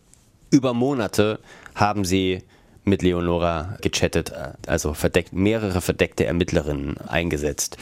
[0.51, 1.41] über Monate
[1.75, 2.43] haben sie
[2.89, 4.33] mit Leonora gechattet,
[4.67, 7.77] also verdeckt, mehrere verdeckte Ermittlerinnen eingesetzt.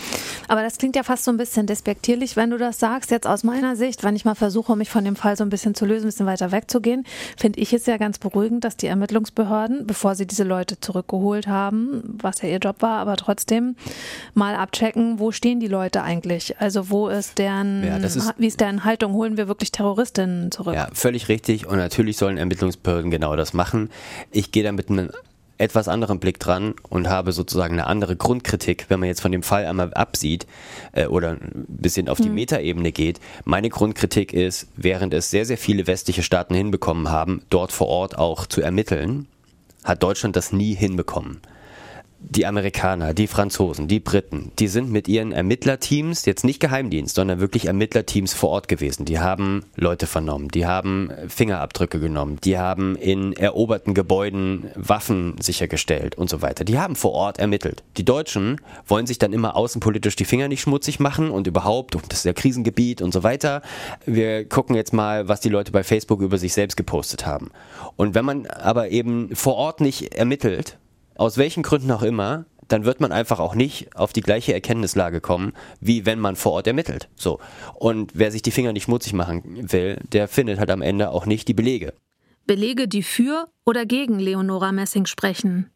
[0.48, 3.10] Aber das klingt ja fast so ein bisschen despektierlich, wenn du das sagst.
[3.10, 5.74] Jetzt aus meiner Sicht, wenn ich mal versuche, mich von dem Fall so ein bisschen
[5.74, 7.04] zu lösen, ein bisschen weiter wegzugehen,
[7.36, 12.02] finde ich es ja ganz beruhigend, dass die Ermittlungsbehörden, bevor sie diese Leute zurückgeholt haben,
[12.20, 13.76] was ja ihr Job war, aber trotzdem
[14.34, 16.58] mal abchecken, wo stehen die Leute eigentlich?
[16.60, 19.12] Also wo ist deren, ja, ist, wie ist deren Haltung?
[19.12, 20.74] Holen wir wirklich Terroristinnen zurück?
[20.74, 21.66] Ja, völlig richtig.
[21.66, 23.90] Und natürlich sollen Ermittlungsbehörden genau das machen.
[24.30, 25.26] Ich gehe da mit einem
[25.58, 29.42] etwas anderen Blick dran und habe sozusagen eine andere Grundkritik, wenn man jetzt von dem
[29.42, 30.46] Fall einmal absieht
[30.92, 32.34] äh, oder ein bisschen auf die mhm.
[32.34, 33.20] Metaebene geht.
[33.44, 38.18] Meine Grundkritik ist, während es sehr, sehr viele westliche Staaten hinbekommen haben, dort vor Ort
[38.18, 39.28] auch zu ermitteln,
[39.84, 41.40] hat Deutschland das nie hinbekommen
[42.28, 47.38] die Amerikaner, die Franzosen, die Briten, die sind mit ihren Ermittlerteams, jetzt nicht Geheimdienst, sondern
[47.38, 49.04] wirklich Ermittlerteams vor Ort gewesen.
[49.04, 56.16] Die haben Leute vernommen, die haben Fingerabdrücke genommen, die haben in eroberten Gebäuden Waffen sichergestellt
[56.16, 56.64] und so weiter.
[56.64, 57.84] Die haben vor Ort ermittelt.
[57.96, 62.20] Die Deutschen wollen sich dann immer außenpolitisch die Finger nicht schmutzig machen und überhaupt, das
[62.20, 63.62] ist ja Krisengebiet und so weiter.
[64.04, 67.50] Wir gucken jetzt mal, was die Leute bei Facebook über sich selbst gepostet haben.
[67.94, 70.76] Und wenn man aber eben vor Ort nicht ermittelt,
[71.18, 75.20] aus welchen Gründen auch immer, dann wird man einfach auch nicht auf die gleiche Erkenntnislage
[75.20, 77.08] kommen, wie wenn man vor Ort ermittelt.
[77.14, 77.38] So.
[77.74, 81.26] Und wer sich die Finger nicht schmutzig machen will, der findet halt am Ende auch
[81.26, 81.94] nicht die Belege.
[82.46, 85.70] Belege, die für oder gegen Leonora Messing sprechen.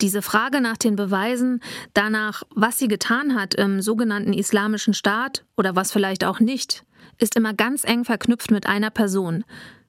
[0.00, 1.60] Diese Frage nach den Beweisen,
[1.94, 6.84] danach, was sie getan hat im sogenannten Islamischen Staat oder was vielleicht auch nicht,
[7.18, 9.44] ist immer ganz eng verknüpft mit einer Person,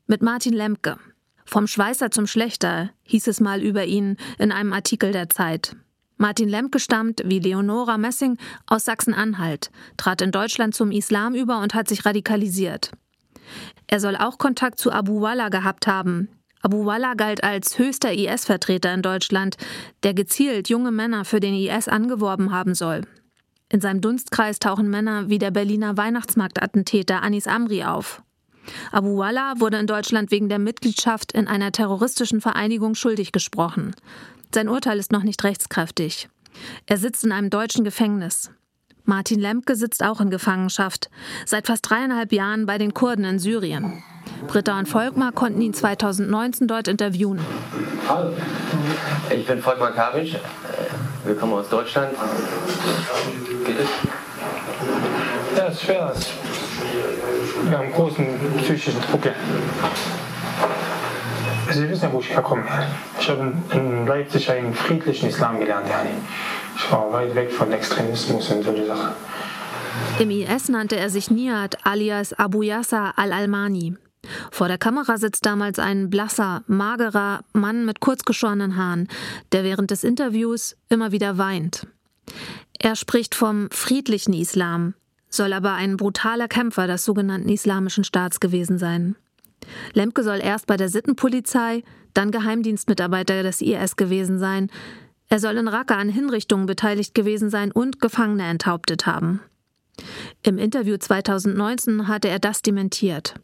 [0.06, 0.98] mit Martin Lemke.
[1.46, 5.76] Vom Schweißer zum Schlechter hieß es mal über ihn in einem Artikel der Zeit.
[6.18, 11.74] Martin Lemke stammt, wie Leonora Messing, aus Sachsen-Anhalt, trat in Deutschland zum Islam über und
[11.74, 12.92] hat sich radikalisiert.
[13.88, 16.30] Er soll auch Kontakt zu Abu Walla gehabt haben.
[16.62, 19.58] Abu Walla galt als höchster IS-Vertreter in Deutschland,
[20.04, 23.02] der gezielt junge Männer für den IS angeworben haben soll.
[23.68, 28.22] In seinem Dunstkreis tauchen Männer wie der Berliner Weihnachtsmarktattentäter Anis Amri auf.
[28.92, 33.96] Abu Walla wurde in Deutschland wegen der Mitgliedschaft in einer terroristischen Vereinigung schuldig gesprochen.
[34.54, 36.30] Sein Urteil ist noch nicht rechtskräftig.
[36.86, 38.52] Er sitzt in einem deutschen Gefängnis.
[39.06, 41.10] Martin Lemke sitzt auch in Gefangenschaft,
[41.46, 44.02] seit fast dreieinhalb Jahren bei den Kurden in Syrien.
[44.48, 47.40] Britta und Volkmar konnten ihn 2019 dort interviewen.
[48.08, 48.34] Hallo,
[49.36, 50.40] ich bin Volkmar Kavic.
[51.26, 52.14] Wir kommen aus Deutschland.
[53.66, 53.90] Geht es?
[55.58, 56.14] Ja, ist schwer
[57.70, 58.26] wir haben großen
[58.58, 59.24] psychischen Druck.
[61.72, 62.64] Sie wissen ja, wo ich herkomme.
[63.20, 65.88] Ich habe in Leipzig einen friedlichen Islam gelernt.
[66.76, 69.14] Ich war weit weg von Extremismus und solche Sachen.
[70.20, 73.96] Im IS nannte er sich Niad alias Abu Yasser al-Almani.
[74.52, 79.08] Vor der Kamera sitzt damals ein blasser, magerer Mann mit kurzgeschorenen Haaren,
[79.52, 81.88] der während des Interviews immer wieder weint.
[82.80, 84.94] Er spricht vom friedlichen Islam,
[85.36, 89.16] soll aber ein brutaler Kämpfer des sogenannten Islamischen Staats gewesen sein.
[89.94, 94.70] Lemke soll erst bei der Sittenpolizei, dann Geheimdienstmitarbeiter des IS gewesen sein.
[95.30, 99.42] Er soll in Raqqa an Hinrichtungen beteiligt gewesen sein und Gefangene enthauptet haben.
[100.44, 103.36] Im Interview 2019 hatte er das dementiert.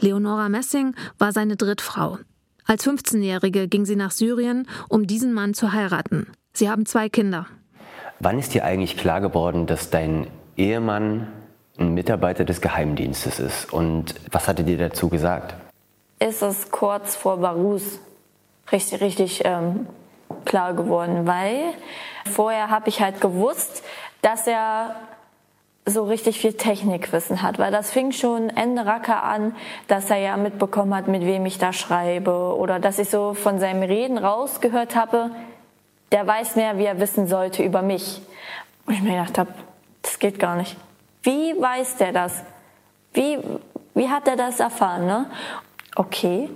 [0.00, 2.18] Leonora Messing war seine Drittfrau.
[2.64, 6.28] Als 15-Jährige ging sie nach Syrien, um diesen Mann zu heiraten.
[6.52, 7.46] Sie haben zwei Kinder.
[8.20, 11.28] Wann ist dir eigentlich klar geworden, dass dein Ehemann
[11.78, 13.72] ein Mitarbeiter des Geheimdienstes ist?
[13.72, 15.54] Und was hat er dir dazu gesagt?
[16.18, 17.98] Ist es kurz vor Barus
[18.72, 19.86] richtig, richtig ähm,
[20.44, 21.74] klar geworden, weil
[22.30, 23.82] vorher habe ich halt gewusst,
[24.22, 24.96] dass er
[25.84, 29.54] so richtig viel Technikwissen hat, weil das fing schon Ende Racker an,
[29.86, 33.60] dass er ja mitbekommen hat, mit wem ich da schreibe oder dass ich so von
[33.60, 35.30] seinem Reden rausgehört habe,
[36.10, 38.20] der weiß mehr, wie er wissen sollte über mich.
[38.86, 39.50] Und ich mir gedacht habe,
[40.16, 40.76] das geht gar nicht.
[41.22, 42.42] Wie weiß der das?
[43.12, 43.38] Wie,
[43.94, 45.06] wie hat er das erfahren?
[45.06, 45.26] Ne?
[45.94, 46.48] Okay,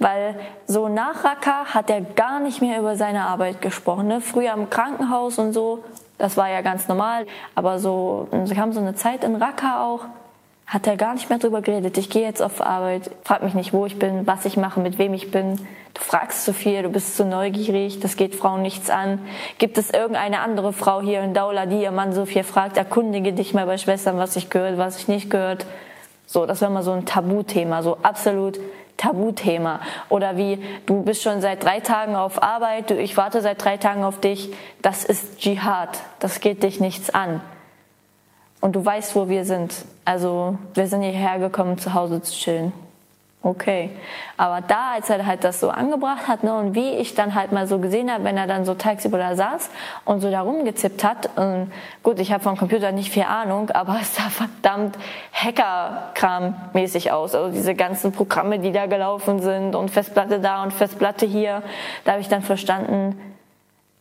[0.00, 0.34] weil
[0.66, 4.08] so nach Racker hat er gar nicht mehr über seine Arbeit gesprochen.
[4.08, 4.20] Ne?
[4.20, 5.84] Früher im Krankenhaus und so
[6.18, 7.26] das war ja ganz normal.
[7.54, 10.06] Aber so, sie haben so eine Zeit in Raqqa auch,
[10.66, 11.98] hat er gar nicht mehr drüber geredet.
[11.98, 14.98] Ich gehe jetzt auf Arbeit, frag mich nicht, wo ich bin, was ich mache, mit
[14.98, 15.56] wem ich bin.
[15.92, 19.20] Du fragst zu viel, du bist zu neugierig, das geht Frauen nichts an.
[19.58, 22.76] Gibt es irgendeine andere Frau hier in Daula, die ihr Mann so viel fragt?
[22.76, 25.66] Erkundige dich mal bei Schwestern, was ich gehört, was ich nicht gehört.
[26.26, 28.58] So, das war mal so ein Tabuthema, so absolut
[28.96, 29.80] Tabuthema.
[30.08, 34.02] Oder wie, du bist schon seit drei Tagen auf Arbeit, ich warte seit drei Tagen
[34.02, 34.52] auf dich.
[34.82, 36.00] Das ist Dschihad.
[36.20, 37.40] Das geht dich nichts an.
[38.64, 39.84] Und du weißt, wo wir sind.
[40.06, 42.72] Also, wir sind hierher gekommen, zu Hause zu chillen.
[43.42, 43.90] Okay.
[44.38, 47.52] Aber da, als er halt das so angebracht hat, ne, und wie ich dann halt
[47.52, 49.68] mal so gesehen habe, wenn er dann so tagsüber da saß
[50.06, 51.70] und so da rumgezippt hat, und
[52.02, 54.96] gut, ich habe vom Computer nicht viel Ahnung, aber es sah verdammt
[55.34, 57.34] Hacker-Kram-mäßig aus.
[57.34, 61.62] Also diese ganzen Programme, die da gelaufen sind und Festplatte da und Festplatte hier,
[62.06, 63.20] da habe ich dann verstanden,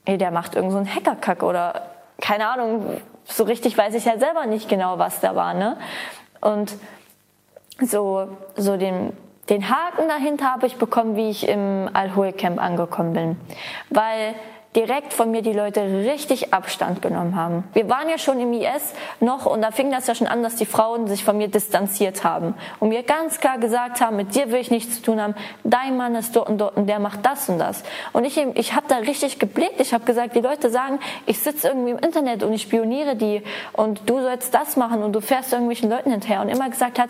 [0.06, 1.82] ey, der macht irgend so einen Hackerkack oder
[2.22, 5.78] keine Ahnung, so richtig weiß ich ja selber nicht genau, was da war, ne?
[6.42, 6.74] Und
[7.80, 9.14] so, so den
[9.50, 13.38] den Haken dahinter habe ich bekommen, wie ich im Al-Hol-Camp angekommen bin.
[13.90, 14.36] Weil
[14.76, 17.64] direkt von mir die Leute richtig Abstand genommen haben.
[17.74, 20.56] Wir waren ja schon im IS noch und da fing das ja schon an, dass
[20.56, 22.56] die Frauen sich von mir distanziert haben.
[22.80, 25.96] Und mir ganz klar gesagt haben, mit dir will ich nichts zu tun haben, dein
[25.96, 27.84] Mann ist dort und dort und der macht das und das.
[28.14, 31.68] Und ich, ich habe da richtig geblickt, ich habe gesagt, die Leute sagen, ich sitze
[31.68, 33.44] irgendwie im Internet und ich spioniere die.
[33.74, 36.42] Und du sollst das machen und du fährst irgendwelchen Leuten hinterher.
[36.42, 37.10] Und immer gesagt hat,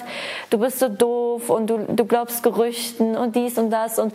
[0.49, 3.99] du bist so doof und du, du glaubst Gerüchten und dies und das.
[3.99, 4.13] Und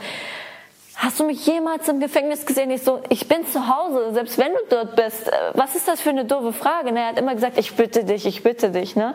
[1.01, 2.73] Hast du mich jemals im Gefängnis gesehen?
[2.73, 5.29] Ich so, ich bin zu Hause, selbst wenn du dort bist.
[5.29, 6.91] Äh, was ist das für eine doofe Frage?
[6.91, 6.99] Ne?
[6.99, 8.97] Er hat immer gesagt, ich bitte dich, ich bitte dich.
[8.97, 9.15] Ne?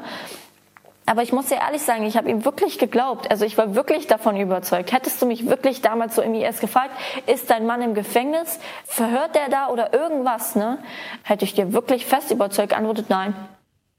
[1.05, 3.29] Aber ich muss dir ehrlich sagen, ich habe ihm wirklich geglaubt.
[3.29, 4.93] Also ich war wirklich davon überzeugt.
[4.93, 6.91] Hättest du mich wirklich damals so im IS gefragt,
[7.25, 8.59] ist dein Mann im Gefängnis?
[8.85, 10.55] Verhört der da oder irgendwas?
[10.55, 10.77] Ne?
[11.23, 13.35] Hätte ich dir wirklich fest überzeugt antwortet, nein.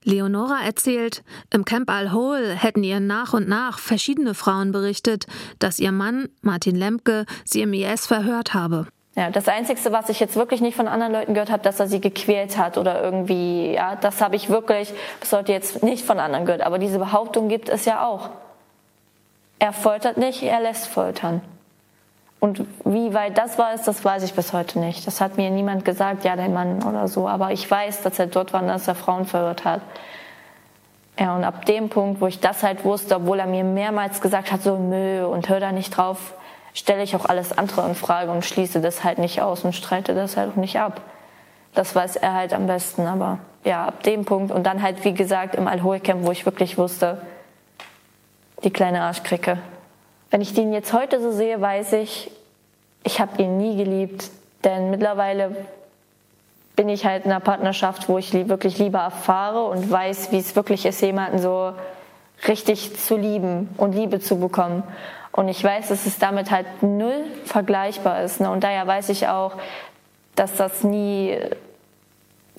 [0.05, 5.27] Leonora erzählt, im Camp Al-Hol hätten ihr nach und nach verschiedene Frauen berichtet,
[5.59, 8.87] dass ihr Mann, Martin Lemke, sie im IS verhört habe.
[9.17, 11.87] Ja, das Einzige, was ich jetzt wirklich nicht von anderen Leuten gehört habe, dass er
[11.87, 16.19] sie gequält hat oder irgendwie, ja, das habe ich wirklich bis heute jetzt nicht von
[16.19, 16.63] anderen gehört.
[16.63, 18.31] Aber diese Behauptung gibt es ja auch.
[19.61, 21.41] Er foltert nicht, er lässt foltern.
[22.45, 25.07] Und wie weit das war, das weiß ich bis heute nicht.
[25.07, 27.27] Das hat mir niemand gesagt, ja, dein Mann oder so.
[27.27, 29.81] Aber ich weiß, dass er dort war und dass er Frauen verhört hat.
[31.19, 34.53] Ja, und ab dem Punkt, wo ich das halt wusste, obwohl er mir mehrmals gesagt
[34.53, 36.35] hat, so Müll und hör da nicht drauf,
[36.75, 40.15] stelle ich auch alles andere in Frage und schließe das halt nicht aus und streite
[40.15, 41.01] das halt auch nicht ab.
[41.73, 45.15] Das weiß er halt am besten, aber ja, ab dem Punkt und dann halt, wie
[45.15, 47.23] gesagt, im Alkoholcamp, wo ich wirklich wusste,
[48.65, 49.57] die kleine Arschkricke,
[50.35, 52.29] wenn ich den jetzt heute so sehe, weiß ich,
[53.05, 54.33] ich habe ihn nie geliebt.
[54.65, 55.55] Denn mittlerweile
[56.75, 60.57] bin ich halt in einer Partnerschaft, wo ich wirklich lieber erfahre und weiß, wie es
[60.57, 61.75] wirklich ist, jemanden so
[62.49, 64.83] richtig zu lieben und Liebe zu bekommen.
[65.31, 68.41] Und ich weiß, dass es damit halt null vergleichbar ist.
[68.41, 68.51] Ne?
[68.51, 69.53] Und daher weiß ich auch,
[70.35, 71.39] dass das nie,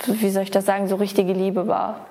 [0.05, 2.05] wie soll ich das sagen, so richtige Liebe war.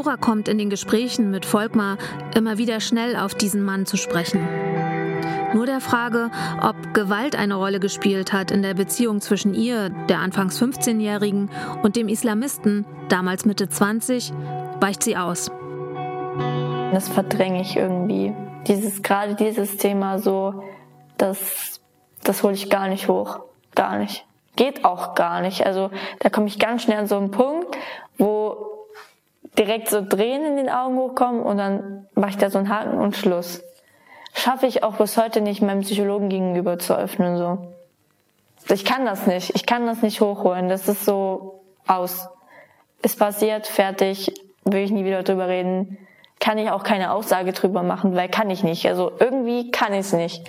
[0.00, 1.98] Leonora kommt in den Gesprächen mit Volkmar
[2.34, 4.40] immer wieder schnell auf diesen Mann zu sprechen.
[5.52, 6.30] Nur der Frage,
[6.62, 11.50] ob Gewalt eine Rolle gespielt hat in der Beziehung zwischen ihr, der anfangs 15-Jährigen,
[11.82, 14.32] und dem Islamisten, damals Mitte 20,
[14.80, 15.50] weicht sie aus.
[16.92, 18.32] Das verdränge ich irgendwie.
[18.68, 20.64] Dieses, gerade dieses Thema so,
[21.18, 21.82] dass
[22.24, 23.40] das hole ich gar nicht hoch.
[23.74, 24.24] Gar nicht.
[24.56, 25.66] Geht auch gar nicht.
[25.66, 27.76] Also da komme ich ganz schnell an so einen Punkt,
[28.16, 28.79] wo
[29.58, 32.98] direkt so Tränen in den Augen hochkommen und dann mache ich da so einen Haken
[32.98, 33.62] und Schluss.
[34.32, 37.58] Schaffe ich auch bis heute nicht meinem Psychologen gegenüber zu öffnen so.
[38.68, 39.54] Ich kann das nicht.
[39.54, 40.68] Ich kann das nicht hochholen.
[40.68, 42.28] Das ist so aus.
[43.02, 44.32] Ist passiert, fertig,
[44.64, 45.98] will ich nie wieder drüber reden.
[46.38, 48.86] Kann ich auch keine Aussage drüber machen, weil kann ich nicht.
[48.86, 50.48] Also irgendwie kann ich es nicht.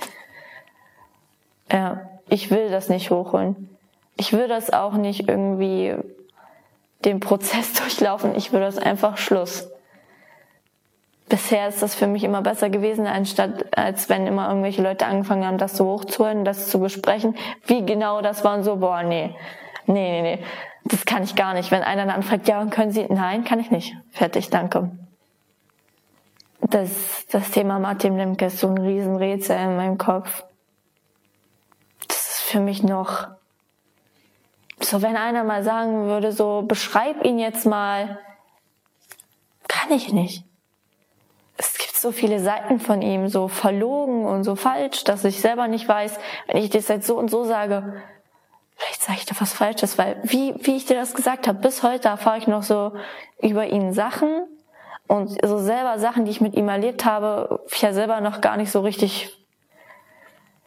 [1.71, 3.69] Ja, ich will das nicht hochholen.
[4.17, 5.95] Ich will das auch nicht irgendwie
[7.05, 8.35] den Prozess durchlaufen.
[8.35, 9.69] Ich will das einfach Schluss.
[11.29, 15.45] Bisher ist das für mich immer besser gewesen, anstatt als wenn immer irgendwelche Leute angefangen
[15.45, 17.37] haben, das so hochzuholen, das zu besprechen.
[17.65, 19.33] Wie genau das war und so, boah, nee.
[19.87, 20.43] Nee, nee, nee.
[20.83, 21.71] Das kann ich gar nicht.
[21.71, 23.05] Wenn einer dann fragt, ja, und können Sie?
[23.07, 23.95] Nein, kann ich nicht.
[24.11, 24.91] Fertig, danke.
[26.59, 30.43] Das, das Thema Martin Lemke ist so ein Riesenrätsel in meinem Kopf.
[32.07, 33.27] Das ist für mich noch
[34.83, 38.19] so, wenn einer mal sagen würde, so, beschreib ihn jetzt mal,
[39.67, 40.45] kann ich nicht.
[41.57, 45.67] Es gibt so viele Seiten von ihm, so verlogen und so falsch, dass ich selber
[45.67, 48.01] nicht weiß, wenn ich das jetzt so und so sage,
[48.75, 51.83] vielleicht sage ich da was Falsches, weil wie, wie ich dir das gesagt habe, bis
[51.83, 52.93] heute erfahre ich noch so
[53.41, 54.47] über ihn Sachen
[55.07, 58.57] und so selber Sachen, die ich mit ihm erlebt habe, ich ja selber noch gar
[58.57, 59.37] nicht so richtig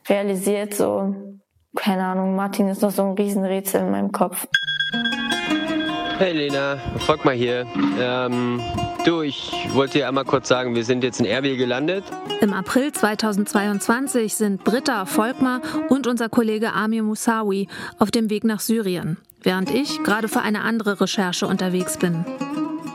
[0.08, 1.14] realisiert, so
[1.74, 4.46] keine Ahnung, Martin ist noch so ein Riesenrätsel in meinem Kopf.
[6.18, 7.66] Hey Lena, folg mal hier.
[8.00, 8.60] Ähm,
[9.04, 12.04] du, ich wollte dir einmal kurz sagen, wir sind jetzt in Erbil gelandet.
[12.40, 17.66] Im April 2022 sind Britta Volkmar und unser Kollege Amir Moussaoui
[17.98, 22.24] auf dem Weg nach Syrien, während ich gerade für eine andere Recherche unterwegs bin.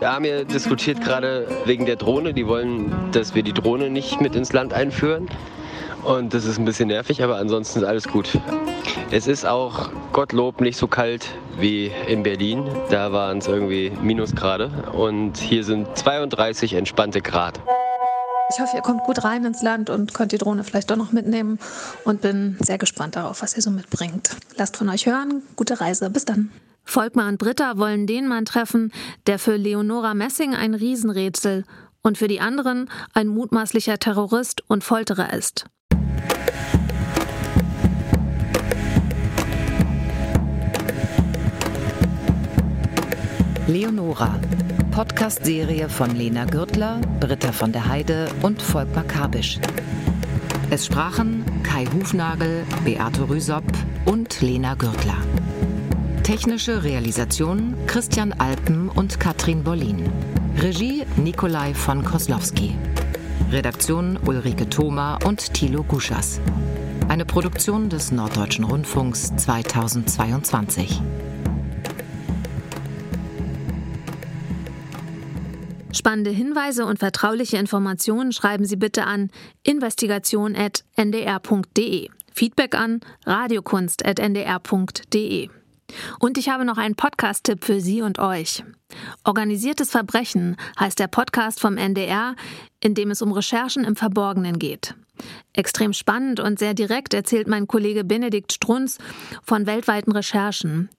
[0.02, 2.34] Amir diskutiert gerade wegen der Drohne.
[2.34, 5.28] Die wollen, dass wir die Drohne nicht mit ins Land einführen.
[6.04, 8.40] Und das ist ein bisschen nervig, aber ansonsten ist alles gut.
[9.12, 12.70] Es ist auch Gottlob nicht so kalt wie in Berlin.
[12.90, 17.60] Da waren es irgendwie Minusgrade und hier sind 32 entspannte Grad.
[18.52, 21.12] Ich hoffe, ihr kommt gut rein ins Land und könnt die Drohne vielleicht doch noch
[21.12, 21.60] mitnehmen
[22.04, 24.36] und bin sehr gespannt darauf, was ihr so mitbringt.
[24.58, 25.44] Lasst von euch hören.
[25.56, 26.10] Gute Reise.
[26.10, 26.52] Bis dann.
[26.84, 28.92] Volkmar und Britta wollen den Mann treffen,
[29.28, 31.64] der für Leonora Messing ein Riesenrätsel
[32.02, 35.66] und für die anderen ein mutmaßlicher Terrorist und Folterer ist.
[43.70, 44.40] Leonora,
[44.90, 49.60] Podcast-Serie von Lena Gürtler, Britta von der Heide und Volkmar Kabisch.
[50.72, 53.64] Es sprachen Kai Hufnagel, Beate Rüsop
[54.06, 55.18] und Lena Gürtler.
[56.24, 60.10] Technische Realisation Christian Alpen und Katrin Bollin.
[60.58, 62.76] Regie Nikolai von Koslowski.
[63.52, 66.40] Redaktion Ulrike Thoma und Thilo Guschas.
[67.08, 71.02] Eine Produktion des Norddeutschen Rundfunks 2022.
[75.92, 79.32] Spannende Hinweise und vertrauliche Informationen schreiben Sie bitte an
[79.64, 82.10] investigation.ndr.de.
[82.32, 85.50] Feedback an radiokunst.ndr.de.
[86.20, 88.64] Und ich habe noch einen Podcast-Tipp für Sie und euch.
[89.24, 92.36] Organisiertes Verbrechen heißt der Podcast vom NDR,
[92.80, 94.96] in dem es um Recherchen im Verborgenen geht.
[95.54, 98.98] Extrem spannend und sehr direkt erzählt mein Kollege Benedikt Strunz
[99.44, 100.90] von weltweiten Recherchen.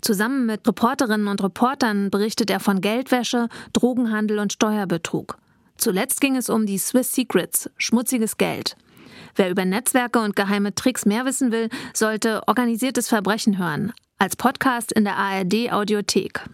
[0.00, 5.38] Zusammen mit Reporterinnen und Reportern berichtet er von Geldwäsche, Drogenhandel und Steuerbetrug.
[5.76, 8.76] Zuletzt ging es um die Swiss Secrets, schmutziges Geld.
[9.34, 14.92] Wer über Netzwerke und geheime Tricks mehr wissen will, sollte organisiertes Verbrechen hören, als Podcast
[14.92, 16.44] in der ARD Audiothek.